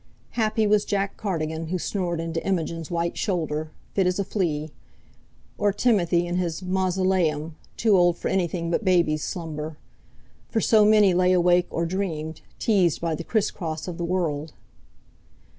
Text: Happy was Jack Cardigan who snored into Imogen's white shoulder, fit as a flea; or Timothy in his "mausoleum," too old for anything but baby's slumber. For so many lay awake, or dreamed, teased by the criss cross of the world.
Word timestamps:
Happy 0.31 0.65
was 0.65 0.83
Jack 0.83 1.15
Cardigan 1.15 1.67
who 1.67 1.77
snored 1.77 2.19
into 2.19 2.43
Imogen's 2.43 2.89
white 2.89 3.17
shoulder, 3.19 3.69
fit 3.93 4.07
as 4.07 4.17
a 4.17 4.23
flea; 4.23 4.71
or 5.59 5.71
Timothy 5.71 6.25
in 6.25 6.37
his 6.37 6.63
"mausoleum," 6.63 7.55
too 7.77 7.95
old 7.95 8.17
for 8.17 8.27
anything 8.27 8.71
but 8.71 8.83
baby's 8.83 9.23
slumber. 9.23 9.77
For 10.49 10.59
so 10.59 10.85
many 10.85 11.13
lay 11.13 11.33
awake, 11.33 11.67
or 11.69 11.85
dreamed, 11.85 12.41
teased 12.57 12.99
by 12.99 13.13
the 13.13 13.23
criss 13.23 13.51
cross 13.51 13.87
of 13.87 13.99
the 13.99 14.03
world. 14.03 14.53